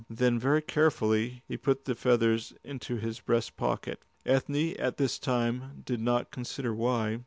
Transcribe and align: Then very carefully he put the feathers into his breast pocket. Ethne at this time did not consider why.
Then 0.09 0.39
very 0.39 0.63
carefully 0.63 1.43
he 1.47 1.57
put 1.57 1.85
the 1.85 1.93
feathers 1.93 2.53
into 2.63 2.95
his 2.95 3.19
breast 3.19 3.55
pocket. 3.55 4.01
Ethne 4.25 4.75
at 4.79 4.97
this 4.97 5.19
time 5.19 5.83
did 5.85 5.99
not 6.01 6.31
consider 6.31 6.73
why. 6.73 7.19